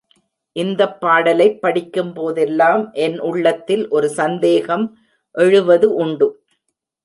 இந்தப் 0.55 1.01
பாட்டைப் 1.01 1.61
படிக்கும் 1.61 2.13
போதெல்லாம் 2.13 2.91
என் 2.93 3.19
உள்ளத்தில் 3.19 3.89
ஒரு 3.89 4.09
சந்தேகம் 4.09 4.97
எழுவது 5.31 5.93
உண்டு. 5.93 6.43